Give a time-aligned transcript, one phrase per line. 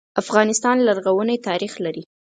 [0.21, 2.03] افغانستان لرغونی ناریخ لري.